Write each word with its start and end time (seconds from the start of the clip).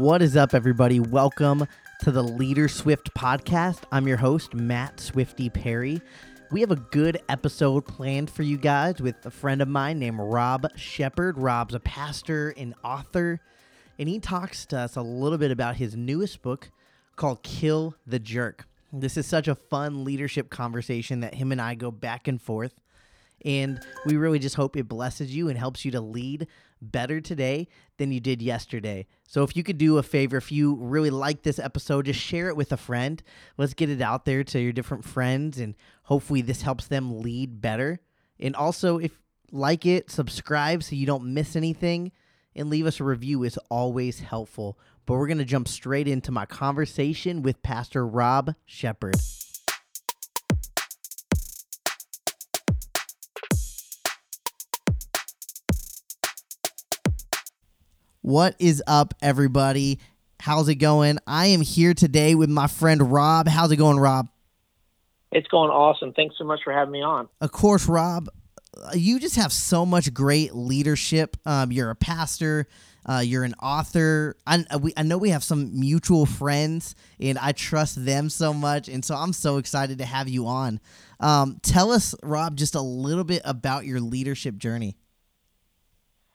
What 0.00 0.22
is 0.22 0.34
up, 0.34 0.54
everybody? 0.54 0.98
Welcome 0.98 1.66
to 2.04 2.10
the 2.10 2.22
Leader 2.22 2.68
Swift 2.68 3.12
podcast. 3.12 3.82
I'm 3.92 4.08
your 4.08 4.16
host, 4.16 4.54
Matt 4.54 4.98
Swifty 4.98 5.50
Perry. 5.50 6.00
We 6.50 6.62
have 6.62 6.70
a 6.70 6.76
good 6.76 7.20
episode 7.28 7.84
planned 7.84 8.30
for 8.30 8.42
you 8.42 8.56
guys 8.56 9.02
with 9.02 9.16
a 9.26 9.30
friend 9.30 9.60
of 9.60 9.68
mine 9.68 9.98
named 9.98 10.18
Rob 10.18 10.66
Shepard. 10.74 11.36
Rob's 11.36 11.74
a 11.74 11.80
pastor 11.80 12.54
and 12.56 12.74
author, 12.82 13.40
and 13.98 14.08
he 14.08 14.18
talks 14.18 14.64
to 14.66 14.78
us 14.78 14.96
a 14.96 15.02
little 15.02 15.36
bit 15.36 15.50
about 15.50 15.76
his 15.76 15.94
newest 15.94 16.40
book 16.40 16.70
called 17.16 17.42
Kill 17.42 17.94
the 18.06 18.18
Jerk. 18.18 18.66
This 18.94 19.18
is 19.18 19.26
such 19.26 19.48
a 19.48 19.54
fun 19.54 20.02
leadership 20.06 20.48
conversation 20.48 21.20
that 21.20 21.34
him 21.34 21.52
and 21.52 21.60
I 21.60 21.74
go 21.74 21.90
back 21.90 22.26
and 22.26 22.40
forth. 22.40 22.72
And 23.44 23.78
we 24.06 24.16
really 24.16 24.38
just 24.38 24.56
hope 24.56 24.78
it 24.78 24.88
blesses 24.88 25.36
you 25.36 25.50
and 25.50 25.58
helps 25.58 25.84
you 25.84 25.90
to 25.90 26.00
lead 26.00 26.46
better 26.80 27.20
today 27.20 27.68
than 27.98 28.12
you 28.12 28.20
did 28.20 28.42
yesterday. 28.42 29.06
So 29.26 29.42
if 29.42 29.56
you 29.56 29.62
could 29.62 29.78
do 29.78 29.98
a 29.98 30.02
favor, 30.02 30.36
if 30.36 30.50
you 30.50 30.74
really 30.76 31.10
like 31.10 31.42
this 31.42 31.58
episode, 31.58 32.06
just 32.06 32.20
share 32.20 32.48
it 32.48 32.56
with 32.56 32.72
a 32.72 32.76
friend. 32.76 33.22
Let's 33.56 33.74
get 33.74 33.90
it 33.90 34.00
out 34.00 34.24
there 34.24 34.44
to 34.44 34.60
your 34.60 34.72
different 34.72 35.04
friends 35.04 35.58
and 35.58 35.74
hopefully 36.04 36.42
this 36.42 36.62
helps 36.62 36.86
them 36.86 37.20
lead 37.20 37.60
better. 37.60 38.00
And 38.38 38.56
also 38.56 38.98
if 38.98 39.12
like 39.52 39.86
it, 39.86 40.10
subscribe 40.10 40.82
so 40.82 40.96
you 40.96 41.06
don't 41.06 41.34
miss 41.34 41.56
anything 41.56 42.12
and 42.54 42.70
leave 42.70 42.86
us 42.86 43.00
a 43.00 43.04
review 43.04 43.44
is 43.44 43.58
always 43.68 44.20
helpful. 44.20 44.78
But 45.06 45.14
we're 45.14 45.26
going 45.26 45.38
to 45.38 45.44
jump 45.44 45.68
straight 45.68 46.08
into 46.08 46.32
my 46.32 46.46
conversation 46.46 47.42
with 47.42 47.62
Pastor 47.62 48.06
Rob 48.06 48.54
Shepard. 48.64 49.16
What 58.30 58.54
is 58.60 58.80
up, 58.86 59.12
everybody? 59.20 59.98
How's 60.38 60.68
it 60.68 60.76
going? 60.76 61.18
I 61.26 61.46
am 61.46 61.62
here 61.62 61.94
today 61.94 62.36
with 62.36 62.48
my 62.48 62.68
friend 62.68 63.10
Rob. 63.10 63.48
How's 63.48 63.72
it 63.72 63.76
going, 63.76 63.98
Rob? 63.98 64.28
It's 65.32 65.48
going 65.48 65.68
awesome. 65.68 66.12
Thanks 66.12 66.36
so 66.38 66.44
much 66.44 66.60
for 66.62 66.72
having 66.72 66.92
me 66.92 67.02
on. 67.02 67.28
Of 67.40 67.50
course, 67.50 67.88
Rob. 67.88 68.28
uh, 68.80 68.92
You 68.94 69.18
just 69.18 69.34
have 69.34 69.52
so 69.52 69.84
much 69.84 70.14
great 70.14 70.54
leadership. 70.54 71.38
Um, 71.44 71.72
you're 71.72 71.90
a 71.90 71.96
pastor. 71.96 72.68
Uh, 73.04 73.18
you're 73.18 73.42
an 73.42 73.54
author. 73.60 74.36
I, 74.46 74.64
uh, 74.72 74.78
we, 74.78 74.92
I 74.96 75.02
know 75.02 75.18
we 75.18 75.30
have 75.30 75.42
some 75.42 75.80
mutual 75.80 76.24
friends, 76.24 76.94
and 77.18 77.36
I 77.36 77.50
trust 77.50 78.04
them 78.04 78.30
so 78.30 78.54
much. 78.54 78.88
And 78.88 79.04
so 79.04 79.16
I'm 79.16 79.32
so 79.32 79.56
excited 79.56 79.98
to 79.98 80.04
have 80.04 80.28
you 80.28 80.46
on. 80.46 80.78
Um, 81.18 81.58
tell 81.64 81.90
us, 81.90 82.14
Rob, 82.22 82.54
just 82.54 82.76
a 82.76 82.80
little 82.80 83.24
bit 83.24 83.42
about 83.44 83.86
your 83.86 83.98
leadership 83.98 84.56
journey. 84.56 84.96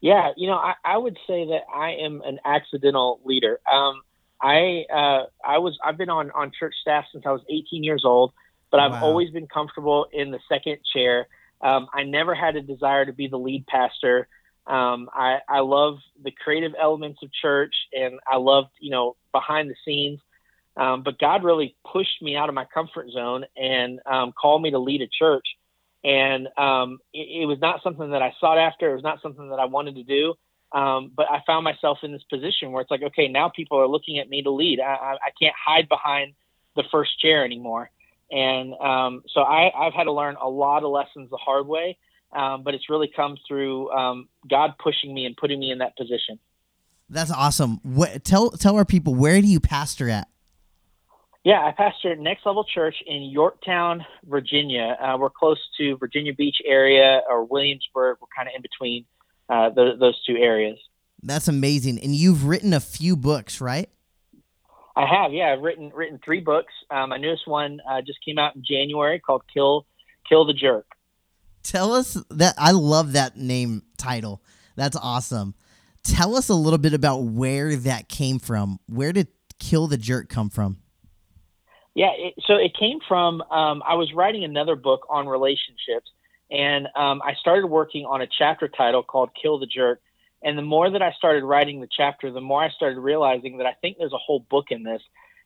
Yeah, 0.06 0.30
you 0.36 0.46
know, 0.46 0.54
I, 0.54 0.74
I 0.84 0.96
would 0.98 1.18
say 1.26 1.46
that 1.46 1.62
I 1.74 1.94
am 1.94 2.22
an 2.24 2.38
accidental 2.44 3.20
leader. 3.24 3.58
Um, 3.72 4.02
I 4.40 4.84
uh, 4.94 5.24
I 5.44 5.58
was 5.58 5.76
I've 5.84 5.98
been 5.98 6.10
on 6.10 6.30
on 6.30 6.52
church 6.56 6.76
staff 6.80 7.06
since 7.12 7.24
I 7.26 7.32
was 7.32 7.42
18 7.50 7.82
years 7.82 8.04
old, 8.04 8.32
but 8.70 8.78
I've 8.78 8.92
Wow. 8.92 9.00
always 9.02 9.30
been 9.30 9.48
comfortable 9.48 10.06
in 10.12 10.30
the 10.30 10.38
second 10.48 10.78
chair. 10.94 11.26
Um, 11.60 11.88
I 11.92 12.04
never 12.04 12.36
had 12.36 12.54
a 12.54 12.62
desire 12.62 13.04
to 13.04 13.12
be 13.12 13.26
the 13.26 13.38
lead 13.38 13.66
pastor. 13.66 14.28
Um, 14.68 15.10
I, 15.12 15.40
I 15.48 15.60
love 15.60 15.98
the 16.22 16.30
creative 16.30 16.74
elements 16.80 17.20
of 17.24 17.30
church, 17.32 17.74
and 17.92 18.20
I 18.30 18.36
loved 18.36 18.70
you 18.80 18.92
know 18.92 19.16
behind 19.32 19.70
the 19.70 19.76
scenes. 19.84 20.20
Um, 20.76 21.02
but 21.02 21.18
God 21.18 21.42
really 21.42 21.76
pushed 21.90 22.22
me 22.22 22.36
out 22.36 22.48
of 22.48 22.54
my 22.54 22.66
comfort 22.72 23.10
zone 23.10 23.44
and 23.56 24.00
um, 24.06 24.32
called 24.40 24.62
me 24.62 24.70
to 24.70 24.78
lead 24.78 25.02
a 25.02 25.08
church. 25.08 25.46
And 26.06 26.46
um, 26.56 27.00
it, 27.12 27.42
it 27.42 27.46
was 27.46 27.58
not 27.60 27.82
something 27.82 28.10
that 28.10 28.22
I 28.22 28.32
sought 28.40 28.58
after. 28.58 28.92
It 28.92 28.94
was 28.94 29.02
not 29.02 29.20
something 29.20 29.50
that 29.50 29.58
I 29.58 29.64
wanted 29.64 29.96
to 29.96 30.04
do. 30.04 30.34
Um, 30.72 31.10
but 31.16 31.26
I 31.28 31.42
found 31.46 31.64
myself 31.64 31.98
in 32.02 32.12
this 32.12 32.22
position 32.30 32.70
where 32.70 32.82
it's 32.82 32.90
like, 32.90 33.02
okay, 33.02 33.28
now 33.28 33.50
people 33.54 33.78
are 33.80 33.88
looking 33.88 34.18
at 34.18 34.28
me 34.28 34.42
to 34.42 34.50
lead. 34.50 34.78
I, 34.80 35.14
I, 35.14 35.30
can't 35.40 35.54
hide 35.54 35.88
behind 35.88 36.34
the 36.74 36.82
first 36.90 37.20
chair 37.20 37.44
anymore. 37.44 37.90
And 38.30 38.74
um, 38.74 39.22
so 39.32 39.40
I, 39.40 39.70
I've 39.76 39.94
had 39.94 40.04
to 40.04 40.12
learn 40.12 40.36
a 40.40 40.48
lot 40.48 40.82
of 40.82 40.90
lessons 40.90 41.30
the 41.30 41.36
hard 41.38 41.66
way. 41.66 41.98
Um, 42.32 42.64
but 42.64 42.74
it's 42.74 42.90
really 42.90 43.10
come 43.14 43.36
through 43.46 43.90
um, 43.92 44.28
God 44.48 44.74
pushing 44.82 45.14
me 45.14 45.24
and 45.24 45.36
putting 45.36 45.58
me 45.58 45.70
in 45.70 45.78
that 45.78 45.96
position. 45.96 46.38
That's 47.08 47.30
awesome. 47.30 47.80
What, 47.82 48.24
tell 48.24 48.50
tell 48.50 48.76
our 48.76 48.84
people 48.84 49.14
where 49.14 49.40
do 49.40 49.46
you 49.46 49.60
pastor 49.60 50.10
at? 50.10 50.28
Yeah, 51.46 51.64
I 51.64 51.70
pastor 51.70 52.16
Next 52.16 52.44
Level 52.44 52.64
Church 52.64 52.96
in 53.06 53.22
Yorktown, 53.22 54.04
Virginia. 54.24 54.96
Uh, 55.00 55.16
we're 55.16 55.30
close 55.30 55.60
to 55.78 55.96
Virginia 55.96 56.34
Beach 56.34 56.56
area 56.66 57.20
or 57.30 57.44
Williamsburg. 57.44 58.16
We're 58.20 58.26
kind 58.36 58.48
of 58.48 58.54
in 58.56 58.62
between 58.62 59.04
uh, 59.48 59.70
th- 59.70 60.00
those 60.00 60.20
two 60.24 60.34
areas. 60.34 60.76
That's 61.22 61.46
amazing. 61.46 62.00
And 62.00 62.16
you've 62.16 62.46
written 62.46 62.74
a 62.74 62.80
few 62.80 63.14
books, 63.14 63.60
right? 63.60 63.88
I 64.96 65.06
have, 65.06 65.32
yeah. 65.32 65.52
I've 65.52 65.62
written 65.62 65.92
written 65.94 66.18
three 66.24 66.40
books. 66.40 66.72
Um, 66.90 67.10
my 67.10 67.16
newest 67.16 67.46
one 67.46 67.78
uh, 67.88 68.00
just 68.04 68.18
came 68.24 68.40
out 68.40 68.56
in 68.56 68.64
January 68.68 69.20
called 69.20 69.42
"Kill 69.54 69.86
Kill 70.28 70.46
the 70.46 70.52
Jerk." 70.52 70.86
Tell 71.62 71.92
us 71.92 72.20
that 72.28 72.56
I 72.58 72.72
love 72.72 73.12
that 73.12 73.36
name 73.36 73.84
title. 73.96 74.42
That's 74.74 74.96
awesome. 74.96 75.54
Tell 76.02 76.34
us 76.34 76.48
a 76.48 76.54
little 76.54 76.80
bit 76.80 76.92
about 76.92 77.22
where 77.22 77.76
that 77.76 78.08
came 78.08 78.40
from. 78.40 78.80
Where 78.88 79.12
did 79.12 79.28
Kill 79.60 79.86
the 79.86 79.96
Jerk 79.96 80.28
come 80.28 80.50
from? 80.50 80.78
Yeah, 81.96 82.10
it, 82.14 82.34
so 82.46 82.56
it 82.56 82.76
came 82.78 82.98
from 83.08 83.40
um, 83.40 83.82
I 83.88 83.94
was 83.94 84.12
writing 84.14 84.44
another 84.44 84.76
book 84.76 85.06
on 85.08 85.26
relationships, 85.26 86.10
and 86.50 86.88
um, 86.94 87.22
I 87.24 87.32
started 87.40 87.68
working 87.68 88.04
on 88.04 88.20
a 88.20 88.26
chapter 88.26 88.68
title 88.68 89.02
called 89.02 89.30
"Kill 89.40 89.58
the 89.58 89.66
Jerk." 89.66 90.02
And 90.42 90.58
the 90.58 90.62
more 90.62 90.90
that 90.90 91.00
I 91.00 91.12
started 91.12 91.42
writing 91.42 91.80
the 91.80 91.88
chapter, 91.90 92.30
the 92.30 92.42
more 92.42 92.62
I 92.62 92.68
started 92.68 92.98
realizing 92.98 93.56
that 93.56 93.66
I 93.66 93.72
think 93.80 93.96
there's 93.96 94.12
a 94.12 94.18
whole 94.18 94.40
book 94.40 94.66
in 94.68 94.82
this. 94.82 95.00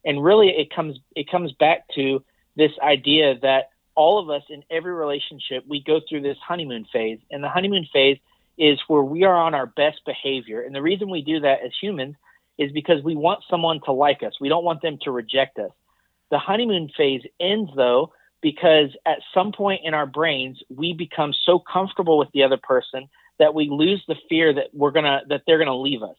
And 0.04 0.24
really, 0.24 0.48
it 0.48 0.74
comes 0.74 0.98
it 1.14 1.30
comes 1.30 1.52
back 1.52 1.86
to 1.94 2.24
this 2.56 2.72
idea 2.82 3.38
that 3.42 3.70
all 3.94 4.18
of 4.18 4.28
us 4.28 4.42
in 4.50 4.64
every 4.72 4.92
relationship 4.92 5.62
we 5.68 5.80
go 5.80 6.00
through 6.08 6.22
this 6.22 6.38
honeymoon 6.44 6.84
phase, 6.92 7.20
and 7.30 7.44
the 7.44 7.48
honeymoon 7.48 7.86
phase 7.92 8.18
is 8.58 8.80
where 8.88 9.04
we 9.04 9.22
are 9.22 9.36
on 9.36 9.54
our 9.54 9.66
best 9.66 10.00
behavior. 10.04 10.62
And 10.62 10.74
the 10.74 10.82
reason 10.82 11.10
we 11.10 11.22
do 11.22 11.38
that 11.40 11.60
as 11.64 11.70
humans 11.80 12.16
is 12.58 12.72
because 12.72 13.04
we 13.04 13.14
want 13.14 13.44
someone 13.48 13.80
to 13.84 13.92
like 13.92 14.24
us. 14.24 14.32
We 14.40 14.48
don't 14.48 14.64
want 14.64 14.82
them 14.82 14.98
to 15.02 15.12
reject 15.12 15.60
us. 15.60 15.70
The 16.30 16.38
honeymoon 16.38 16.90
phase 16.96 17.22
ends 17.40 17.70
though 17.76 18.12
because 18.40 18.96
at 19.04 19.18
some 19.34 19.52
point 19.52 19.82
in 19.84 19.94
our 19.94 20.06
brains 20.06 20.62
we 20.74 20.92
become 20.92 21.34
so 21.44 21.58
comfortable 21.58 22.18
with 22.18 22.28
the 22.32 22.42
other 22.42 22.56
person 22.56 23.08
that 23.38 23.54
we 23.54 23.68
lose 23.68 24.02
the 24.06 24.16
fear 24.28 24.52
that 24.54 24.68
we're 24.72 24.90
gonna 24.90 25.22
that 25.28 25.42
they're 25.46 25.58
gonna 25.58 25.76
leave 25.76 26.02
us. 26.02 26.16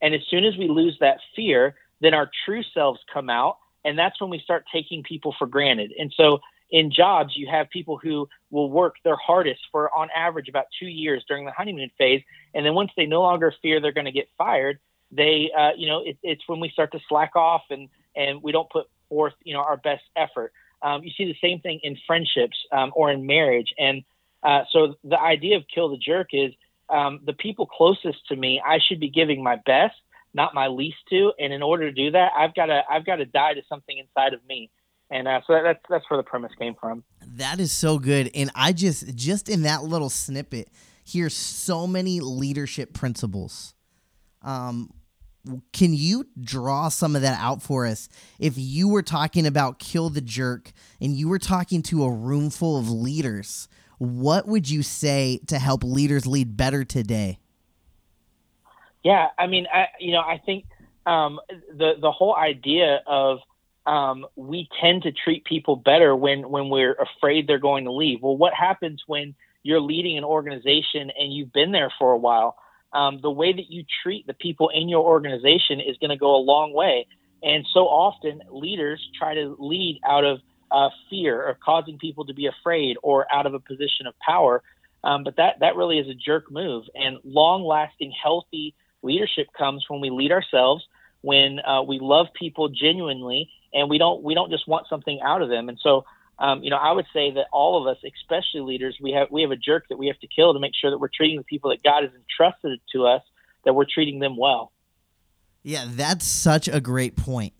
And 0.00 0.14
as 0.14 0.20
soon 0.28 0.44
as 0.44 0.56
we 0.56 0.68
lose 0.68 0.96
that 1.00 1.18
fear, 1.36 1.76
then 2.00 2.14
our 2.14 2.28
true 2.44 2.62
selves 2.74 2.98
come 3.12 3.30
out, 3.30 3.58
and 3.84 3.96
that's 3.98 4.20
when 4.20 4.30
we 4.30 4.40
start 4.40 4.64
taking 4.72 5.02
people 5.02 5.34
for 5.38 5.46
granted. 5.46 5.92
And 5.96 6.12
so 6.16 6.40
in 6.70 6.90
jobs, 6.90 7.36
you 7.36 7.46
have 7.48 7.68
people 7.70 7.98
who 8.02 8.28
will 8.50 8.70
work 8.70 8.96
their 9.04 9.16
hardest 9.16 9.60
for 9.70 9.94
on 9.96 10.08
average 10.16 10.48
about 10.48 10.64
two 10.80 10.86
years 10.86 11.22
during 11.28 11.44
the 11.44 11.52
honeymoon 11.52 11.90
phase, 11.98 12.22
and 12.54 12.66
then 12.66 12.74
once 12.74 12.90
they 12.96 13.06
no 13.06 13.20
longer 13.20 13.54
fear 13.62 13.80
they're 13.80 13.92
going 13.92 14.06
to 14.06 14.12
get 14.12 14.28
fired, 14.36 14.78
they 15.12 15.50
uh, 15.56 15.70
you 15.76 15.86
know 15.86 16.02
it, 16.04 16.16
it's 16.22 16.42
when 16.48 16.58
we 16.58 16.70
start 16.70 16.90
to 16.92 17.00
slack 17.08 17.36
off 17.36 17.62
and 17.70 17.88
and 18.16 18.42
we 18.42 18.50
don't 18.50 18.70
put 18.70 18.86
forth 19.12 19.34
you 19.44 19.52
know 19.52 19.60
our 19.60 19.76
best 19.76 20.04
effort. 20.16 20.52
Um, 20.80 21.02
you 21.04 21.10
see 21.16 21.26
the 21.26 21.36
same 21.46 21.60
thing 21.60 21.80
in 21.82 21.98
friendships 22.06 22.56
um, 22.72 22.92
or 22.96 23.12
in 23.12 23.26
marriage, 23.26 23.74
and 23.78 24.02
uh, 24.42 24.62
so 24.72 24.94
the 25.04 25.20
idea 25.20 25.56
of 25.58 25.64
kill 25.72 25.90
the 25.90 25.98
jerk 25.98 26.28
is 26.32 26.52
um, 26.88 27.20
the 27.26 27.34
people 27.34 27.66
closest 27.66 28.26
to 28.28 28.36
me. 28.36 28.60
I 28.64 28.78
should 28.86 29.00
be 29.00 29.10
giving 29.10 29.42
my 29.42 29.56
best, 29.66 29.94
not 30.32 30.54
my 30.54 30.68
least 30.68 30.96
to, 31.10 31.32
and 31.38 31.52
in 31.52 31.62
order 31.62 31.84
to 31.90 31.92
do 31.92 32.10
that, 32.12 32.32
I've 32.36 32.54
got 32.54 32.66
to 32.66 32.80
I've 32.90 33.04
got 33.04 33.16
to 33.16 33.26
die 33.26 33.52
to 33.52 33.62
something 33.68 33.98
inside 33.98 34.32
of 34.32 34.40
me, 34.48 34.70
and 35.10 35.28
uh, 35.28 35.42
so 35.46 35.52
that, 35.52 35.62
that's 35.62 35.80
that's 35.90 36.10
where 36.10 36.16
the 36.16 36.24
premise 36.24 36.52
came 36.58 36.74
from. 36.80 37.04
That 37.36 37.60
is 37.60 37.70
so 37.70 37.98
good. 37.98 38.30
And 38.34 38.50
I 38.54 38.72
just 38.72 39.14
just 39.14 39.50
in 39.50 39.62
that 39.62 39.84
little 39.84 40.10
snippet 40.10 40.68
hear 41.04 41.28
so 41.28 41.86
many 41.86 42.20
leadership 42.20 42.94
principles. 42.94 43.74
Um 44.42 44.90
can 45.72 45.92
you 45.92 46.26
draw 46.40 46.88
some 46.88 47.16
of 47.16 47.22
that 47.22 47.38
out 47.40 47.62
for 47.62 47.86
us? 47.86 48.08
If 48.38 48.54
you 48.56 48.88
were 48.88 49.02
talking 49.02 49.46
about 49.46 49.78
kill 49.78 50.08
the 50.08 50.20
jerk 50.20 50.72
and 51.00 51.14
you 51.14 51.28
were 51.28 51.38
talking 51.38 51.82
to 51.84 52.04
a 52.04 52.10
room 52.10 52.50
full 52.50 52.78
of 52.78 52.88
leaders, 52.88 53.68
what 53.98 54.46
would 54.46 54.70
you 54.70 54.82
say 54.82 55.40
to 55.48 55.58
help 55.58 55.82
leaders 55.84 56.26
lead 56.26 56.56
better 56.56 56.84
today? 56.84 57.38
Yeah, 59.02 59.28
I 59.36 59.48
mean, 59.48 59.66
I 59.72 59.86
you 59.98 60.12
know, 60.12 60.20
I 60.20 60.40
think 60.44 60.64
um, 61.06 61.40
the 61.76 61.94
the 62.00 62.12
whole 62.12 62.36
idea 62.36 63.00
of 63.06 63.38
um, 63.84 64.26
we 64.36 64.68
tend 64.80 65.02
to 65.02 65.12
treat 65.12 65.44
people 65.44 65.76
better 65.76 66.14
when 66.14 66.48
when 66.50 66.68
we're 66.68 66.94
afraid 66.94 67.48
they're 67.48 67.58
going 67.58 67.84
to 67.84 67.92
leave. 67.92 68.22
Well, 68.22 68.36
what 68.36 68.54
happens 68.54 69.02
when 69.06 69.34
you're 69.64 69.80
leading 69.80 70.18
an 70.18 70.24
organization 70.24 71.10
and 71.18 71.32
you've 71.32 71.52
been 71.52 71.72
there 71.72 71.92
for 71.98 72.12
a 72.12 72.18
while? 72.18 72.56
Um, 72.92 73.20
the 73.22 73.30
way 73.30 73.52
that 73.52 73.70
you 73.70 73.84
treat 74.02 74.26
the 74.26 74.34
people 74.34 74.68
in 74.68 74.88
your 74.88 75.04
organization 75.04 75.80
is 75.80 75.96
going 75.98 76.10
to 76.10 76.16
go 76.16 76.36
a 76.36 76.42
long 76.42 76.72
way. 76.74 77.06
And 77.42 77.66
so 77.72 77.80
often, 77.80 78.42
leaders 78.50 79.00
try 79.18 79.34
to 79.34 79.56
lead 79.58 80.00
out 80.06 80.24
of 80.24 80.40
uh, 80.70 80.90
fear 81.10 81.42
or 81.42 81.56
causing 81.62 81.98
people 81.98 82.24
to 82.26 82.34
be 82.34 82.46
afraid 82.46 82.96
or 83.02 83.26
out 83.32 83.46
of 83.46 83.54
a 83.54 83.60
position 83.60 84.06
of 84.06 84.14
power. 84.20 84.62
Um, 85.04 85.24
but 85.24 85.36
that 85.36 85.60
that 85.60 85.76
really 85.76 85.98
is 85.98 86.08
a 86.08 86.14
jerk 86.14 86.50
move. 86.50 86.84
And 86.94 87.18
long 87.24 87.64
lasting, 87.64 88.12
healthy 88.12 88.74
leadership 89.02 89.48
comes 89.56 89.84
when 89.88 90.00
we 90.00 90.10
lead 90.10 90.30
ourselves, 90.30 90.84
when 91.22 91.58
uh, 91.60 91.82
we 91.82 91.98
love 92.00 92.26
people 92.38 92.68
genuinely 92.68 93.50
and 93.72 93.90
we 93.90 93.98
don't 93.98 94.22
we 94.22 94.34
don't 94.34 94.50
just 94.50 94.68
want 94.68 94.86
something 94.88 95.20
out 95.24 95.42
of 95.42 95.48
them. 95.48 95.68
And 95.68 95.78
so, 95.82 96.04
um, 96.42 96.64
you 96.64 96.70
know, 96.70 96.76
I 96.76 96.90
would 96.90 97.06
say 97.12 97.30
that 97.30 97.46
all 97.52 97.80
of 97.80 97.86
us, 97.86 98.02
especially 98.04 98.62
leaders, 98.62 98.98
we 99.00 99.12
have 99.12 99.28
we 99.30 99.42
have 99.42 99.52
a 99.52 99.56
jerk 99.56 99.84
that 99.90 99.96
we 99.96 100.08
have 100.08 100.18
to 100.18 100.26
kill 100.26 100.52
to 100.52 100.58
make 100.58 100.72
sure 100.74 100.90
that 100.90 100.98
we're 100.98 101.08
treating 101.14 101.38
the 101.38 101.44
people 101.44 101.70
that 101.70 101.82
God 101.84 102.02
has 102.02 102.10
entrusted 102.12 102.80
to 102.94 103.06
us 103.06 103.22
that 103.64 103.74
we're 103.74 103.86
treating 103.86 104.18
them 104.18 104.36
well. 104.36 104.72
Yeah, 105.62 105.84
that's 105.86 106.26
such 106.26 106.66
a 106.66 106.80
great 106.80 107.16
point 107.16 107.54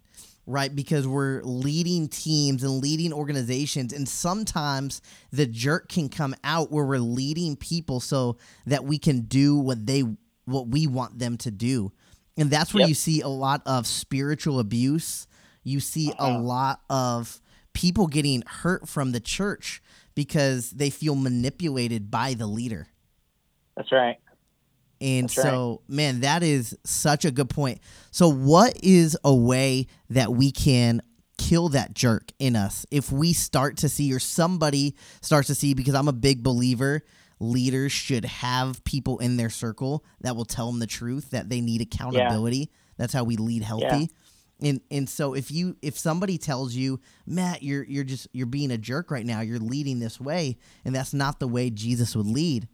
right? 0.44 0.75
Because 0.75 1.06
we're 1.06 1.40
leading 1.44 2.08
teams 2.08 2.64
and 2.64 2.81
leading 2.81 3.12
organizations, 3.12 3.93
and 3.93 4.08
sometimes 4.08 5.00
the 5.31 5.46
jerk 5.46 5.88
can 5.88 6.08
come 6.08 6.35
out 6.43 6.73
where 6.73 6.85
we're 6.85 6.99
leading 6.99 7.55
people 7.55 8.00
so 8.00 8.37
that 8.67 8.85
we 8.85 8.99
can 8.99 9.20
do 9.20 9.56
what 9.56 9.87
they 9.87 10.02
what 10.44 10.67
we 10.67 10.88
want 10.88 11.20
them 11.20 11.37
to 11.38 11.52
do. 11.52 11.93
And 12.37 12.50
that's 12.50 12.75
where 12.75 12.81
yep. 12.81 12.88
you 12.88 12.94
see 12.94 13.20
a 13.20 13.28
lot 13.28 13.62
of 13.67 13.87
spiritual 13.87 14.58
abuse. 14.58 15.28
You 15.62 15.78
see 15.78 16.11
uh-huh. 16.11 16.26
a 16.26 16.38
lot 16.38 16.81
of 16.90 17.40
people 17.72 18.06
getting 18.06 18.42
hurt 18.46 18.88
from 18.88 19.12
the 19.12 19.20
church 19.20 19.82
because 20.14 20.70
they 20.70 20.90
feel 20.90 21.14
manipulated 21.14 22.10
by 22.10 22.34
the 22.34 22.46
leader. 22.46 22.88
That's 23.76 23.90
right. 23.92 24.19
And 25.00 25.24
That's 25.24 25.34
so, 25.34 25.82
right. 25.88 25.96
man, 25.96 26.20
that 26.20 26.42
is 26.42 26.76
such 26.84 27.24
a 27.24 27.30
good 27.30 27.50
point. 27.50 27.80
So, 28.12 28.28
what 28.28 28.76
is 28.82 29.16
a 29.24 29.34
way 29.34 29.88
that 30.10 30.32
we 30.32 30.52
can 30.52 31.02
kill 31.38 31.70
that 31.70 31.92
jerk 31.92 32.30
in 32.38 32.54
us 32.54 32.86
if 32.90 33.10
we 33.10 33.32
start 33.32 33.78
to 33.78 33.88
see, 33.88 34.12
or 34.14 34.20
somebody 34.20 34.94
starts 35.20 35.48
to 35.48 35.56
see, 35.56 35.75
because 35.75 35.94
I'm 35.94 36.06
a 36.06 36.12
big 36.12 36.44
believer 36.44 37.02
leaders 37.42 37.90
should 37.90 38.25
have 38.25 38.82
people 38.84 39.18
in 39.18 39.36
their 39.36 39.50
circle 39.50 40.04
that 40.20 40.36
will 40.36 40.44
tell 40.44 40.70
them 40.70 40.78
the 40.78 40.86
truth 40.86 41.30
that 41.30 41.48
they 41.48 41.60
need 41.60 41.80
accountability 41.80 42.58
yeah. 42.58 42.66
that's 42.96 43.12
how 43.12 43.25
we 43.25 43.36
lead 43.36 43.62
healthy 43.64 43.84
yeah. 43.84 44.06
And 44.62 44.81
and 44.91 45.09
so 45.09 45.35
if 45.35 45.50
you 45.50 45.76
if 45.82 45.99
somebody 45.99 46.38
tells 46.38 46.75
you 46.75 47.00
matt 47.26 47.62
you're 47.62 47.85
you're 47.85 48.05
just 48.05 48.29
you're 48.32 48.47
being 48.47 48.70
a 48.70 48.79
jerk 48.79 49.11
right 49.11 49.26
now. 49.26 49.41
You're 49.41 49.59
leading 49.59 49.99
this 49.99 50.20
way 50.20 50.59
and 50.85 50.94
that's 50.94 51.12
not 51.12 51.41
the 51.41 51.49
way 51.49 51.70
jesus 51.70 52.17
would 52.17 52.26
lead 52.26 52.69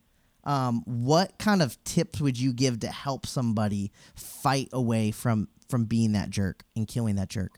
um, 0.44 0.82
what 0.86 1.36
kind 1.38 1.60
of 1.60 1.82
tips 1.84 2.20
would 2.20 2.38
you 2.38 2.52
give 2.52 2.80
to 2.80 2.88
help 2.88 3.26
somebody 3.26 3.92
fight 4.14 4.68
away 4.72 5.10
from 5.10 5.48
from 5.68 5.84
being 5.84 6.12
that 6.12 6.30
jerk 6.30 6.64
and 6.74 6.88
killing 6.88 7.16
that 7.16 7.28
jerk? 7.28 7.52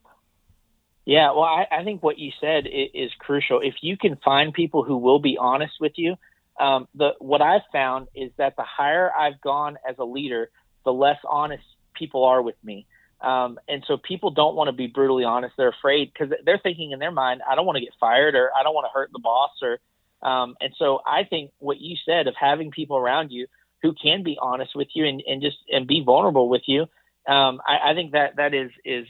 Yeah 1.05 1.32
well 1.32 1.44
i, 1.44 1.67
I 1.71 1.85
think 1.85 2.03
what 2.03 2.19
you 2.19 2.32
said 2.41 2.67
is, 2.67 2.88
is 2.94 3.11
crucial. 3.19 3.61
If 3.61 3.75
you 3.82 3.97
can 3.97 4.17
find 4.25 4.53
people 4.55 4.85
who 4.85 4.97
will 4.97 5.21
be 5.21 5.37
honest 5.38 5.75
with 5.81 5.93
you 5.97 6.17
um, 6.61 6.88
the 6.94 7.15
what 7.19 7.41
I've 7.41 7.62
found 7.73 8.09
is 8.15 8.31
that 8.37 8.55
the 8.56 8.65
higher 8.65 9.11
I've 9.17 9.41
gone 9.41 9.79
as 9.88 9.97
a 9.99 10.05
leader, 10.05 10.50
the 10.85 10.93
less 10.93 11.17
honest 11.29 11.65
people 11.94 12.25
are 12.25 12.43
with 12.43 12.56
me. 12.62 12.87
Um, 13.22 13.58
and 13.69 13.84
so 13.87 13.99
people 13.99 14.31
don't 14.31 14.55
want 14.55 14.69
to 14.69 14.72
be 14.72 14.87
brutally 14.87 15.25
honest. 15.25 15.55
They're 15.56 15.69
afraid 15.69 16.12
because 16.12 16.32
they're 16.44 16.58
thinking 16.58 16.93
in 16.93 16.99
their 16.99 17.11
mind, 17.11 17.43
I 17.49 17.55
don't 17.55 17.67
want 17.67 17.76
to 17.76 17.84
get 17.84 17.93
fired 18.00 18.34
or 18.34 18.50
I 18.58 18.62
don't 18.62 18.75
want 18.75 18.87
to 18.87 18.99
hurt 18.99 19.11
the 19.12 19.19
boss 19.19 19.50
or. 19.62 19.78
Um, 20.22 20.56
and 20.61 20.75
so 20.78 21.00
I 21.06 21.25
think 21.25 21.50
what 21.58 21.81
you 21.81 21.96
said 22.05 22.26
of 22.26 22.34
having 22.38 22.70
people 22.70 22.99
around 22.99 23.31
you 23.31 23.46
who 23.82 23.94
can 23.94 24.22
be 24.22 24.38
honest 24.40 24.72
with 24.75 24.88
you 24.94 25.06
and, 25.06 25.22
and 25.26 25.40
just 25.40 25.56
and 25.70 25.87
be 25.87 26.02
vulnerable 26.05 26.49
with 26.49 26.62
you, 26.67 26.82
um, 27.26 27.61
I, 27.67 27.90
I 27.90 27.94
think 27.94 28.12
that 28.12 28.37
that 28.37 28.52
is 28.55 28.70
is 28.84 29.06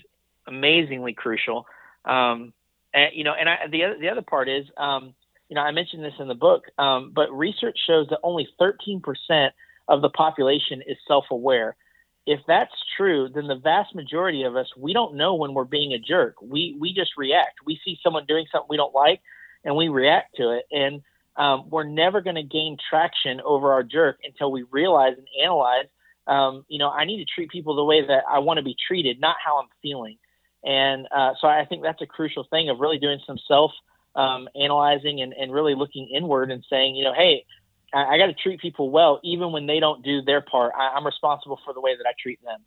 amazingly 0.46 1.12
crucial. 1.12 1.66
Um, 2.04 2.52
and 2.94 3.10
you 3.14 3.24
know, 3.24 3.34
and 3.38 3.48
I, 3.48 3.66
the 3.70 3.84
other 3.84 3.98
the 3.98 4.08
other 4.08 4.22
part 4.22 4.48
is, 4.48 4.66
um, 4.76 5.14
you 5.48 5.56
know, 5.56 5.62
I 5.62 5.70
mentioned 5.72 6.04
this 6.04 6.14
in 6.18 6.28
the 6.28 6.34
book, 6.34 6.64
um, 6.78 7.12
but 7.14 7.32
research 7.32 7.78
shows 7.86 8.06
that 8.10 8.20
only 8.22 8.48
13% 8.60 9.50
of 9.88 10.02
the 10.02 10.10
population 10.10 10.82
is 10.86 10.96
self-aware. 11.08 11.76
If 12.26 12.40
that's 12.46 12.72
true, 12.96 13.28
then 13.34 13.46
the 13.46 13.56
vast 13.56 13.94
majority 13.94 14.42
of 14.42 14.54
us, 14.54 14.66
we 14.76 14.92
don't 14.92 15.16
know 15.16 15.34
when 15.34 15.54
we're 15.54 15.64
being 15.64 15.92
a 15.92 15.98
jerk. 15.98 16.36
We 16.42 16.76
we 16.78 16.92
just 16.92 17.12
react. 17.16 17.58
We 17.64 17.80
see 17.84 17.98
someone 18.02 18.26
doing 18.26 18.46
something 18.52 18.68
we 18.68 18.76
don't 18.76 18.94
like, 18.94 19.20
and 19.64 19.74
we 19.74 19.88
react 19.88 20.36
to 20.36 20.50
it. 20.50 20.64
And 20.70 21.02
um, 21.36 21.70
we're 21.70 21.84
never 21.84 22.20
going 22.20 22.36
to 22.36 22.42
gain 22.42 22.76
traction 22.90 23.40
over 23.40 23.72
our 23.72 23.82
jerk 23.82 24.18
until 24.24 24.52
we 24.52 24.64
realize 24.70 25.14
and 25.16 25.26
analyze. 25.42 25.86
Um, 26.26 26.64
you 26.68 26.78
know, 26.78 26.90
I 26.90 27.04
need 27.06 27.18
to 27.18 27.24
treat 27.24 27.50
people 27.50 27.74
the 27.74 27.84
way 27.84 28.06
that 28.06 28.24
I 28.30 28.40
want 28.40 28.58
to 28.58 28.64
be 28.64 28.76
treated, 28.86 29.20
not 29.20 29.36
how 29.44 29.58
I'm 29.58 29.68
feeling. 29.82 30.18
And 30.62 31.06
uh, 31.14 31.32
so 31.40 31.48
I 31.48 31.64
think 31.64 31.82
that's 31.82 32.02
a 32.02 32.06
crucial 32.06 32.46
thing 32.50 32.68
of 32.68 32.78
really 32.78 32.98
doing 32.98 33.18
some 33.26 33.38
self 33.48 33.72
um, 34.14 34.48
analyzing 34.54 35.22
and, 35.22 35.32
and 35.32 35.52
really 35.52 35.74
looking 35.74 36.08
inward 36.14 36.50
and 36.50 36.64
saying, 36.68 36.96
you 36.96 37.04
know, 37.04 37.14
hey, 37.14 37.44
I, 37.92 38.14
I 38.14 38.18
got 38.18 38.26
to 38.26 38.34
treat 38.34 38.60
people 38.60 38.90
well, 38.90 39.20
even 39.24 39.52
when 39.52 39.66
they 39.66 39.80
don't 39.80 40.02
do 40.02 40.22
their 40.22 40.40
part. 40.40 40.72
I, 40.76 40.96
I'm 40.96 41.06
responsible 41.06 41.58
for 41.64 41.74
the 41.74 41.80
way 41.80 41.96
that 41.96 42.06
I 42.06 42.12
treat 42.20 42.42
them. 42.42 42.60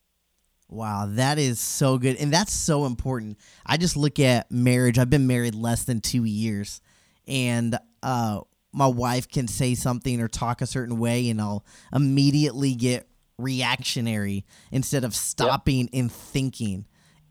Wow, 0.69 1.05
that 1.07 1.37
is 1.37 1.59
so 1.59 1.97
good. 1.97 2.15
And 2.17 2.33
that's 2.33 2.53
so 2.53 2.85
important. 2.85 3.37
I 3.65 3.77
just 3.77 3.95
look 3.95 4.19
at 4.19 4.51
marriage. 4.51 4.97
I've 4.97 5.09
been 5.09 5.27
married 5.27 5.55
less 5.55 5.83
than 5.83 6.01
two 6.01 6.23
years. 6.23 6.81
And 7.27 7.77
uh, 8.01 8.41
my 8.71 8.87
wife 8.87 9.27
can 9.27 9.47
say 9.47 9.75
something 9.75 10.19
or 10.19 10.27
talk 10.27 10.61
a 10.61 10.65
certain 10.65 10.97
way, 10.97 11.29
and 11.29 11.39
I'll 11.39 11.63
immediately 11.93 12.73
get 12.73 13.07
reactionary 13.37 14.45
instead 14.71 15.03
of 15.03 15.13
stopping 15.15 15.81
yep. 15.81 15.89
and 15.93 16.11
thinking. 16.11 16.85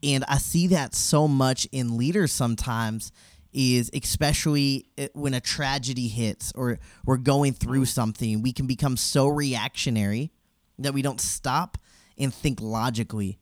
And 0.05 0.25
I 0.29 0.39
see 0.39 0.69
that 0.69 0.95
so 0.95 1.29
much 1.29 1.67
in 1.73 1.97
leaders 1.97 2.33
sometimes 2.33 3.13
is 3.53 3.91
especially 3.93 4.87
eh, 4.97 5.09
when 5.15 5.35
a 5.35 5.41
tragedy 5.41 6.09
hits 6.09 6.53
or 6.55 6.79
we're 7.05 7.17
going 7.17 7.53
through 7.53 7.85
something, 7.85 8.43
we 8.43 8.53
can 8.53 8.67
become 8.67 8.97
so 8.97 9.29
reactionary 9.29 10.33
that 10.79 10.95
we 10.95 11.03
don't 11.03 11.21
stop 11.21 11.79
and 12.19 12.33
think 12.33 12.61
logically. 12.61 13.39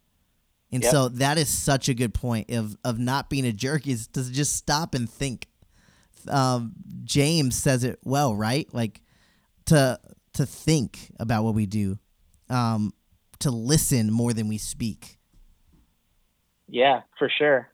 And 0.73 0.83
yep. 0.83 0.93
so 0.93 1.09
that 1.09 1.39
is 1.39 1.49
such 1.49 1.89
a 1.89 1.95
good 1.95 2.15
point 2.15 2.51
of 2.51 2.77
of 2.85 2.99
not 2.99 3.29
being 3.29 3.45
a 3.45 3.53
jerk 3.53 3.87
is 3.87 4.07
to 4.09 4.31
just 4.31 4.57
stop 4.57 4.95
and 4.95 5.09
think. 5.09 5.47
Um, 6.29 6.75
James 7.03 7.57
says 7.57 7.83
it 7.83 7.99
well, 8.05 8.37
right? 8.37 8.73
Like 8.73 9.01
to 9.67 9.99
to 10.35 10.47
think 10.47 11.13
about 11.19 11.45
what 11.45 11.55
we 11.55 11.67
do, 11.67 11.99
um, 12.49 12.93
to 13.41 13.51
listen 13.51 14.13
more 14.13 14.33
than 14.33 14.47
we 14.47 14.59
speak. 14.59 15.19
Yeah, 16.69 17.03
for 17.19 17.29
sure 17.29 17.71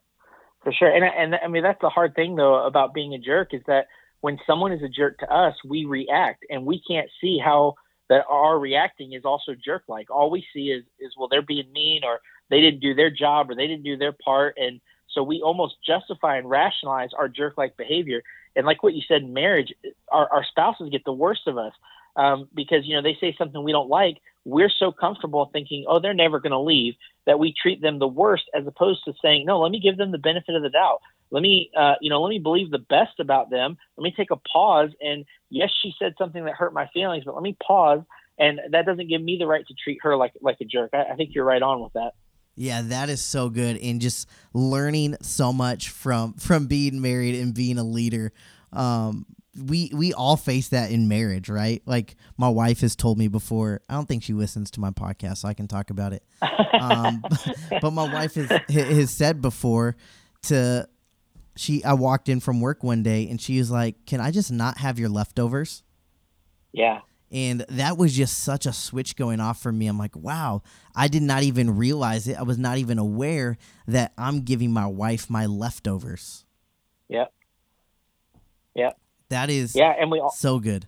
for 0.66 0.72
sure. 0.72 0.90
And 0.90 1.04
and 1.04 1.36
I 1.36 1.46
mean 1.46 1.62
that's 1.62 1.80
the 1.80 1.88
hard 1.88 2.16
thing 2.16 2.34
though 2.34 2.66
about 2.66 2.92
being 2.92 3.14
a 3.14 3.18
jerk 3.18 3.54
is 3.54 3.62
that 3.68 3.86
when 4.20 4.36
someone 4.48 4.72
is 4.72 4.82
a 4.82 4.88
jerk 4.88 5.16
to 5.18 5.32
us, 5.32 5.54
we 5.64 5.84
react 5.84 6.44
and 6.50 6.66
we 6.66 6.82
can't 6.90 7.08
see 7.20 7.38
how 7.38 7.74
that 8.08 8.24
our 8.28 8.58
reacting 8.58 9.12
is 9.12 9.24
also 9.24 9.52
jerk 9.54 9.84
like. 9.86 10.10
All 10.10 10.28
we 10.28 10.44
see 10.52 10.72
is 10.72 10.82
is 10.98 11.12
well 11.16 11.28
they're 11.28 11.40
being 11.40 11.70
mean 11.72 12.02
or 12.02 12.18
they 12.50 12.60
didn't 12.60 12.80
do 12.80 12.96
their 12.96 13.10
job 13.10 13.48
or 13.48 13.54
they 13.54 13.68
didn't 13.68 13.84
do 13.84 13.96
their 13.96 14.10
part 14.10 14.56
and 14.58 14.80
so 15.12 15.22
we 15.22 15.40
almost 15.40 15.76
justify 15.86 16.36
and 16.36 16.50
rationalize 16.50 17.10
our 17.16 17.28
jerk 17.28 17.56
like 17.56 17.76
behavior. 17.76 18.22
And 18.56 18.66
like 18.66 18.82
what 18.82 18.92
you 18.92 19.02
said 19.06 19.22
in 19.22 19.32
marriage, 19.32 19.72
our, 20.10 20.28
our 20.32 20.44
spouses 20.44 20.90
get 20.90 21.04
the 21.04 21.12
worst 21.12 21.42
of 21.46 21.58
us 21.58 21.72
um, 22.16 22.48
because 22.56 22.80
you 22.86 22.96
know 22.96 23.02
they 23.02 23.16
say 23.20 23.36
something 23.38 23.62
we 23.62 23.70
don't 23.70 23.88
like, 23.88 24.18
we're 24.46 24.70
so 24.70 24.92
comfortable 24.92 25.50
thinking, 25.52 25.84
oh, 25.88 25.98
they're 25.98 26.14
never 26.14 26.38
going 26.38 26.52
to 26.52 26.60
leave, 26.60 26.94
that 27.26 27.40
we 27.40 27.52
treat 27.60 27.82
them 27.82 27.98
the 27.98 28.06
worst, 28.06 28.44
as 28.54 28.64
opposed 28.64 29.00
to 29.04 29.12
saying, 29.20 29.44
no, 29.44 29.58
let 29.58 29.72
me 29.72 29.80
give 29.80 29.96
them 29.96 30.12
the 30.12 30.18
benefit 30.18 30.54
of 30.54 30.62
the 30.62 30.70
doubt. 30.70 31.00
Let 31.32 31.42
me, 31.42 31.68
uh, 31.76 31.94
you 32.00 32.08
know, 32.08 32.22
let 32.22 32.30
me 32.30 32.38
believe 32.38 32.70
the 32.70 32.78
best 32.78 33.18
about 33.18 33.50
them. 33.50 33.76
Let 33.96 34.04
me 34.04 34.14
take 34.16 34.30
a 34.30 34.36
pause. 34.36 34.90
And 35.00 35.24
yes, 35.50 35.70
she 35.82 35.92
said 35.98 36.14
something 36.16 36.44
that 36.44 36.54
hurt 36.54 36.72
my 36.72 36.88
feelings, 36.94 37.24
but 37.24 37.34
let 37.34 37.42
me 37.42 37.56
pause. 37.60 38.02
And 38.38 38.60
that 38.70 38.86
doesn't 38.86 39.08
give 39.08 39.20
me 39.20 39.36
the 39.36 39.48
right 39.48 39.66
to 39.66 39.74
treat 39.74 39.98
her 40.02 40.16
like 40.16 40.34
like 40.40 40.58
a 40.60 40.64
jerk. 40.64 40.90
I, 40.92 41.12
I 41.12 41.16
think 41.16 41.30
you're 41.34 41.44
right 41.44 41.62
on 41.62 41.82
with 41.82 41.94
that. 41.94 42.12
Yeah, 42.54 42.82
that 42.82 43.08
is 43.08 43.22
so 43.22 43.48
good, 43.48 43.78
and 43.78 44.00
just 44.00 44.28
learning 44.52 45.16
so 45.22 45.52
much 45.52 45.88
from 45.88 46.34
from 46.34 46.66
being 46.66 47.00
married 47.00 47.34
and 47.34 47.52
being 47.52 47.78
a 47.78 47.84
leader. 47.84 48.32
Um, 48.72 49.26
we 49.64 49.90
we 49.94 50.12
all 50.12 50.36
face 50.36 50.68
that 50.68 50.90
in 50.90 51.08
marriage, 51.08 51.48
right? 51.48 51.82
Like 51.86 52.16
my 52.36 52.48
wife 52.48 52.80
has 52.80 52.96
told 52.96 53.18
me 53.18 53.28
before. 53.28 53.80
I 53.88 53.94
don't 53.94 54.06
think 54.06 54.22
she 54.22 54.32
listens 54.32 54.70
to 54.72 54.80
my 54.80 54.90
podcast, 54.90 55.38
so 55.38 55.48
I 55.48 55.54
can 55.54 55.68
talk 55.68 55.90
about 55.90 56.12
it. 56.12 56.22
Um, 56.80 57.24
but 57.80 57.90
my 57.92 58.12
wife 58.12 58.34
has 58.34 58.50
has 58.68 59.10
said 59.10 59.40
before 59.40 59.96
to 60.44 60.88
she. 61.56 61.82
I 61.84 61.94
walked 61.94 62.28
in 62.28 62.40
from 62.40 62.60
work 62.60 62.82
one 62.82 63.02
day 63.02 63.28
and 63.28 63.40
she 63.40 63.58
was 63.58 63.70
like, 63.70 64.06
"Can 64.06 64.20
I 64.20 64.30
just 64.30 64.52
not 64.52 64.78
have 64.78 64.98
your 64.98 65.08
leftovers?" 65.08 65.82
Yeah. 66.72 67.00
And 67.32 67.64
that 67.70 67.98
was 67.98 68.16
just 68.16 68.44
such 68.44 68.66
a 68.66 68.72
switch 68.72 69.16
going 69.16 69.40
off 69.40 69.60
for 69.60 69.72
me. 69.72 69.88
I'm 69.88 69.98
like, 69.98 70.14
wow, 70.14 70.62
I 70.94 71.08
did 71.08 71.22
not 71.22 71.42
even 71.42 71.76
realize 71.76 72.28
it. 72.28 72.38
I 72.38 72.44
was 72.44 72.56
not 72.56 72.78
even 72.78 72.98
aware 72.98 73.58
that 73.88 74.12
I'm 74.16 74.42
giving 74.42 74.72
my 74.72 74.86
wife 74.86 75.28
my 75.28 75.46
leftovers. 75.46 76.44
Yep. 77.08 77.32
Yep. 78.76 78.98
That 79.28 79.50
is 79.50 79.74
yeah, 79.74 79.92
and 79.98 80.10
we 80.10 80.20
all, 80.20 80.30
so 80.30 80.58
good. 80.58 80.86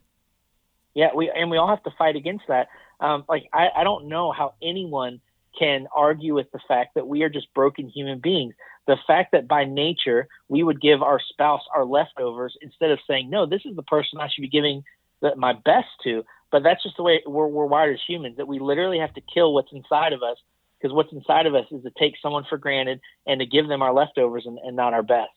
Yeah, 0.94 1.08
we 1.14 1.30
and 1.34 1.50
we 1.50 1.56
all 1.56 1.68
have 1.68 1.82
to 1.84 1.90
fight 1.98 2.16
against 2.16 2.44
that. 2.48 2.68
Um, 3.00 3.24
like 3.28 3.48
I, 3.52 3.68
I 3.76 3.84
don't 3.84 4.08
know 4.08 4.32
how 4.32 4.54
anyone 4.62 5.20
can 5.58 5.86
argue 5.94 6.34
with 6.34 6.50
the 6.52 6.60
fact 6.68 6.94
that 6.94 7.06
we 7.06 7.22
are 7.22 7.28
just 7.28 7.52
broken 7.54 7.88
human 7.88 8.20
beings. 8.20 8.54
The 8.86 8.96
fact 9.06 9.32
that 9.32 9.48
by 9.48 9.64
nature 9.64 10.28
we 10.48 10.62
would 10.62 10.80
give 10.80 11.02
our 11.02 11.20
spouse 11.20 11.62
our 11.74 11.84
leftovers 11.84 12.56
instead 12.62 12.90
of 12.90 12.98
saying, 13.06 13.28
no, 13.28 13.46
this 13.46 13.62
is 13.64 13.76
the 13.76 13.82
person 13.82 14.20
I 14.20 14.28
should 14.28 14.42
be 14.42 14.48
giving 14.48 14.84
the, 15.20 15.34
my 15.36 15.52
best 15.52 15.88
to. 16.04 16.24
But 16.50 16.62
that's 16.62 16.82
just 16.82 16.96
the 16.96 17.02
way 17.02 17.22
we're, 17.26 17.48
we're 17.48 17.66
wired 17.66 17.94
as 17.94 18.00
humans 18.06 18.36
that 18.38 18.48
we 18.48 18.58
literally 18.58 18.98
have 18.98 19.12
to 19.14 19.20
kill 19.20 19.52
what's 19.52 19.72
inside 19.72 20.12
of 20.12 20.22
us 20.22 20.38
because 20.80 20.94
what's 20.94 21.12
inside 21.12 21.46
of 21.46 21.54
us 21.54 21.66
is 21.70 21.82
to 21.82 21.90
take 21.98 22.14
someone 22.22 22.44
for 22.48 22.56
granted 22.56 23.00
and 23.26 23.40
to 23.40 23.46
give 23.46 23.68
them 23.68 23.82
our 23.82 23.92
leftovers 23.92 24.44
and, 24.46 24.58
and 24.58 24.76
not 24.76 24.94
our 24.94 25.02
best. 25.02 25.30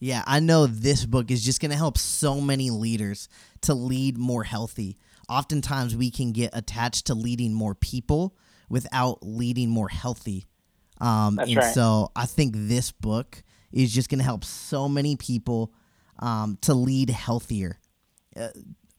Yeah, 0.00 0.24
I 0.26 0.40
know 0.40 0.66
this 0.66 1.04
book 1.04 1.30
is 1.30 1.44
just 1.44 1.60
going 1.60 1.70
to 1.70 1.76
help 1.76 1.98
so 1.98 2.40
many 2.40 2.70
leaders 2.70 3.28
to 3.62 3.74
lead 3.74 4.16
more 4.16 4.44
healthy. 4.44 4.96
Oftentimes, 5.28 5.94
we 5.94 6.10
can 6.10 6.32
get 6.32 6.50
attached 6.54 7.06
to 7.06 7.14
leading 7.14 7.52
more 7.52 7.74
people 7.74 8.34
without 8.70 9.18
leading 9.22 9.68
more 9.68 9.90
healthy. 9.90 10.46
Um, 11.00 11.38
and 11.38 11.56
right. 11.56 11.74
so 11.74 12.10
I 12.16 12.24
think 12.24 12.54
this 12.56 12.92
book 12.92 13.42
is 13.72 13.92
just 13.92 14.08
going 14.08 14.18
to 14.18 14.24
help 14.24 14.44
so 14.44 14.88
many 14.88 15.16
people 15.16 15.72
um, 16.18 16.58
to 16.62 16.72
lead 16.74 17.10
healthier. 17.10 17.78
Uh, 18.34 18.48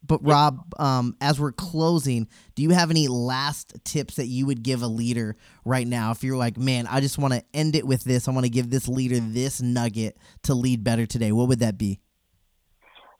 but 0.03 0.25
Rob, 0.25 0.73
um, 0.79 1.15
as 1.21 1.39
we're 1.39 1.51
closing, 1.51 2.27
do 2.55 2.63
you 2.63 2.71
have 2.71 2.89
any 2.89 3.07
last 3.07 3.75
tips 3.83 4.15
that 4.15 4.27
you 4.27 4.45
would 4.45 4.63
give 4.63 4.81
a 4.81 4.87
leader 4.87 5.35
right 5.63 5.87
now? 5.87 6.11
If 6.11 6.23
you're 6.23 6.37
like, 6.37 6.57
man, 6.57 6.87
I 6.87 7.01
just 7.01 7.17
want 7.17 7.33
to 7.33 7.43
end 7.53 7.75
it 7.75 7.85
with 7.85 8.03
this, 8.03 8.27
I 8.27 8.31
want 8.31 8.45
to 8.45 8.49
give 8.49 8.69
this 8.69 8.87
leader 8.87 9.19
this 9.19 9.61
nugget 9.61 10.17
to 10.43 10.53
lead 10.53 10.83
better 10.83 11.05
today. 11.05 11.31
What 11.31 11.47
would 11.47 11.59
that 11.59 11.77
be? 11.77 11.99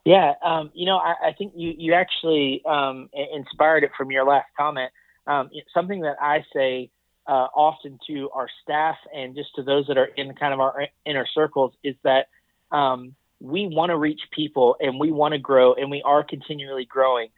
Yeah, 0.03 0.33
um, 0.43 0.71
you 0.73 0.88
know, 0.88 0.97
I, 0.97 1.27
I 1.27 1.33
think 1.38 1.53
you 1.55 1.73
you 1.77 1.93
actually 1.93 2.63
um, 2.65 3.09
inspired 3.13 3.83
it 3.83 3.91
from 3.95 4.09
your 4.09 4.25
last 4.25 4.47
comment. 4.57 4.91
Um, 5.27 5.51
something 5.73 6.01
that 6.01 6.15
I 6.19 6.43
say 6.53 6.89
uh, 7.27 7.47
often 7.55 8.00
to 8.07 8.29
our 8.31 8.47
staff 8.63 8.95
and 9.15 9.35
just 9.35 9.53
to 9.55 9.63
those 9.63 9.85
that 9.88 9.97
are 9.97 10.05
in 10.05 10.33
kind 10.33 10.53
of 10.53 10.59
our 10.59 10.88
inner 11.05 11.27
circles 11.31 11.73
is 11.83 11.95
that 12.03 12.27
um, 12.75 13.15
we 13.41 13.67
want 13.67 13.89
to 13.89 13.98
reach 13.98 14.21
people 14.31 14.75
and 14.79 15.00
we 15.00 15.12
want 15.12 15.33
to 15.33 15.39
grow 15.39 15.74
and 15.74 15.89
we 15.89 16.01
are 16.03 16.24
continually 16.24 16.86
growing, 16.86 17.29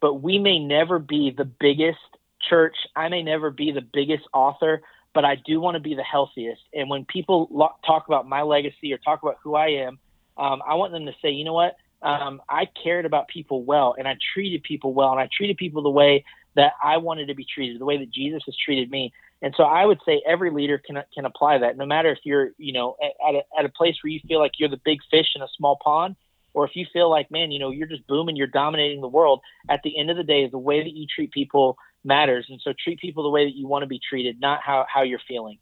but 0.00 0.14
we 0.14 0.38
may 0.38 0.58
never 0.58 0.98
be 0.98 1.30
the 1.30 1.44
biggest 1.44 1.98
church. 2.48 2.76
I 2.94 3.08
may 3.08 3.22
never 3.22 3.50
be 3.50 3.70
the 3.70 3.80
biggest 3.80 4.24
author, 4.34 4.82
but 5.14 5.24
I 5.24 5.36
do 5.36 5.60
want 5.60 5.76
to 5.76 5.80
be 5.80 5.94
the 5.94 6.02
healthiest. 6.02 6.62
And 6.74 6.90
when 6.90 7.04
people 7.04 7.48
lo- 7.50 7.76
talk 7.86 8.08
about 8.08 8.28
my 8.28 8.42
legacy 8.42 8.92
or 8.92 8.98
talk 8.98 9.22
about 9.22 9.36
who 9.42 9.54
I 9.54 9.68
am, 9.68 9.98
um, 10.36 10.62
I 10.66 10.74
want 10.74 10.92
them 10.92 11.06
to 11.06 11.14
say, 11.22 11.30
you 11.30 11.44
know 11.44 11.54
what? 11.54 11.76
Um, 12.02 12.42
I 12.48 12.66
cared 12.82 13.06
about 13.06 13.28
people 13.28 13.62
well 13.64 13.94
and 13.98 14.06
I 14.06 14.16
treated 14.34 14.62
people 14.64 14.92
well 14.92 15.12
and 15.12 15.20
I 15.20 15.28
treated 15.34 15.56
people 15.56 15.82
the 15.82 15.90
way 15.90 16.24
that 16.54 16.72
I 16.82 16.98
wanted 16.98 17.28
to 17.28 17.34
be 17.34 17.44
treated, 17.44 17.80
the 17.80 17.84
way 17.84 17.98
that 17.98 18.10
Jesus 18.10 18.42
has 18.46 18.56
treated 18.56 18.90
me. 18.90 19.12
And 19.42 19.54
so 19.56 19.64
I 19.64 19.84
would 19.84 19.98
say 20.06 20.22
every 20.26 20.50
leader 20.50 20.78
can 20.78 21.02
can 21.14 21.24
apply 21.24 21.58
that, 21.58 21.76
no 21.76 21.86
matter 21.86 22.10
if 22.10 22.18
you're, 22.24 22.50
you 22.58 22.72
know, 22.72 22.96
at, 23.02 23.34
a, 23.34 23.42
at 23.58 23.64
a 23.64 23.68
place 23.68 23.96
where 24.02 24.10
you 24.10 24.20
feel 24.26 24.38
like 24.38 24.52
you're 24.58 24.68
the 24.68 24.80
big 24.84 25.00
fish 25.10 25.26
in 25.34 25.42
a 25.42 25.48
small 25.56 25.78
pond, 25.84 26.16
or 26.54 26.64
if 26.64 26.74
you 26.74 26.86
feel 26.92 27.10
like, 27.10 27.30
man, 27.30 27.50
you 27.50 27.58
know, 27.58 27.70
you're 27.70 27.86
just 27.86 28.06
booming, 28.06 28.36
you're 28.36 28.46
dominating 28.46 29.00
the 29.02 29.08
world. 29.08 29.40
At 29.68 29.80
the 29.84 29.98
end 29.98 30.10
of 30.10 30.16
the 30.16 30.24
day, 30.24 30.48
the 30.48 30.58
way 30.58 30.82
that 30.82 30.92
you 30.92 31.06
treat 31.14 31.32
people 31.32 31.76
matters, 32.02 32.46
and 32.48 32.60
so 32.62 32.72
treat 32.82 32.98
people 32.98 33.22
the 33.24 33.30
way 33.30 33.44
that 33.44 33.54
you 33.54 33.66
want 33.66 33.82
to 33.82 33.86
be 33.86 34.00
treated, 34.08 34.40
not 34.40 34.60
how 34.62 34.86
how 34.92 35.02
you're 35.02 35.20
feeling. 35.28 35.58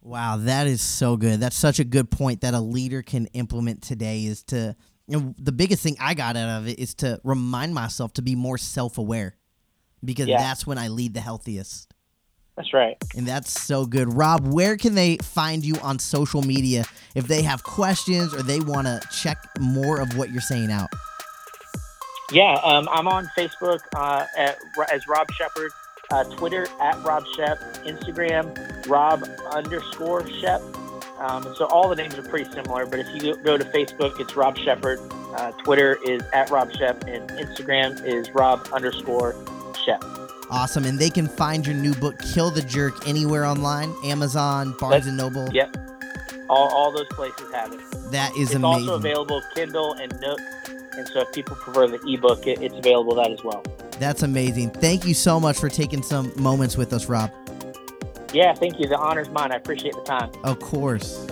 Wow, 0.00 0.36
that 0.38 0.66
is 0.66 0.80
so 0.80 1.16
good. 1.16 1.40
That's 1.40 1.56
such 1.56 1.80
a 1.80 1.84
good 1.84 2.10
point 2.10 2.40
that 2.40 2.54
a 2.54 2.60
leader 2.60 3.02
can 3.02 3.26
implement 3.34 3.82
today 3.82 4.24
is 4.24 4.42
to 4.44 4.74
you 5.08 5.18
know, 5.18 5.34
the 5.38 5.52
biggest 5.52 5.82
thing 5.82 5.96
I 5.98 6.14
got 6.14 6.36
out 6.36 6.60
of 6.60 6.68
it 6.68 6.78
is 6.78 6.94
to 6.96 7.18
remind 7.24 7.74
myself 7.74 8.12
to 8.14 8.22
be 8.22 8.34
more 8.34 8.58
self-aware 8.58 9.36
because 10.04 10.28
Yeah. 10.28 10.36
that's 10.38 10.66
when 10.66 10.78
I 10.78 10.88
lead 10.88 11.14
the 11.14 11.20
healthiest. 11.20 11.87
That's 12.58 12.74
right. 12.74 12.96
And 13.16 13.24
that's 13.24 13.52
so 13.52 13.86
good. 13.86 14.12
Rob, 14.12 14.52
where 14.52 14.76
can 14.76 14.96
they 14.96 15.16
find 15.18 15.64
you 15.64 15.76
on 15.76 16.00
social 16.00 16.42
media 16.42 16.84
if 17.14 17.28
they 17.28 17.42
have 17.42 17.62
questions 17.62 18.34
or 18.34 18.42
they 18.42 18.58
want 18.58 18.88
to 18.88 19.00
check 19.12 19.38
more 19.60 20.00
of 20.00 20.16
what 20.18 20.32
you're 20.32 20.40
saying 20.40 20.72
out? 20.72 20.88
Yeah, 22.32 22.54
um, 22.64 22.88
I'm 22.90 23.06
on 23.06 23.30
Facebook 23.38 23.78
uh, 23.94 24.26
at, 24.36 24.58
as 24.92 25.06
Rob 25.06 25.30
Shepard, 25.30 25.70
uh, 26.10 26.24
Twitter 26.36 26.66
at 26.80 27.00
Rob 27.04 27.24
Shep, 27.36 27.60
Instagram 27.84 28.88
Rob 28.88 29.22
underscore 29.52 30.28
Shep. 30.40 30.60
Um, 31.20 31.54
so 31.54 31.66
all 31.66 31.88
the 31.88 31.94
names 31.94 32.18
are 32.18 32.22
pretty 32.22 32.50
similar, 32.50 32.86
but 32.86 32.98
if 32.98 33.06
you 33.14 33.36
go- 33.36 33.56
to 33.56 33.64
Facebook, 33.66 34.18
it's 34.18 34.34
Rob 34.34 34.58
Shepard. 34.58 34.98
Uh, 35.12 35.52
Twitter 35.62 35.96
is 36.04 36.22
at 36.32 36.50
Rob 36.50 36.72
Shep, 36.72 37.04
and 37.06 37.30
Instagram 37.30 38.04
is 38.04 38.32
Rob 38.32 38.66
underscore 38.72 39.36
Shep. 39.84 40.02
Awesome. 40.50 40.84
And 40.84 40.98
they 40.98 41.10
can 41.10 41.26
find 41.28 41.66
your 41.66 41.76
new 41.76 41.94
book, 41.94 42.18
Kill 42.18 42.50
the 42.50 42.62
Jerk, 42.62 43.06
anywhere 43.06 43.44
online 43.44 43.94
Amazon, 44.04 44.74
Barnes 44.78 45.06
and 45.06 45.16
Noble. 45.16 45.48
Yep. 45.52 45.76
All, 46.48 46.68
all 46.68 46.90
those 46.90 47.08
places 47.08 47.52
have 47.52 47.72
it. 47.72 47.80
That 48.10 48.34
is 48.36 48.36
amazing. 48.36 48.40
it's 48.42 48.54
amazing. 48.54 48.64
also 48.64 48.94
available 48.94 49.42
Kindle 49.54 49.92
and 49.94 50.20
Nook. 50.20 50.40
And 50.96 51.06
so 51.08 51.20
if 51.20 51.32
people 51.32 51.56
prefer 51.56 51.86
the 51.86 52.00
ebook, 52.08 52.46
it, 52.46 52.62
it's 52.62 52.74
available 52.74 53.14
that 53.16 53.30
as 53.30 53.44
well. 53.44 53.62
That's 53.98 54.22
amazing. 54.22 54.70
Thank 54.70 55.06
you 55.06 55.14
so 55.14 55.38
much 55.38 55.58
for 55.58 55.68
taking 55.68 56.02
some 56.02 56.32
moments 56.36 56.76
with 56.76 56.92
us, 56.92 57.06
Rob. 57.06 57.30
Yeah, 58.32 58.54
thank 58.54 58.78
you. 58.78 58.88
The 58.88 58.98
honor's 58.98 59.28
mine. 59.30 59.52
I 59.52 59.56
appreciate 59.56 59.94
the 59.94 60.02
time. 60.02 60.30
Of 60.44 60.60
course. 60.60 61.26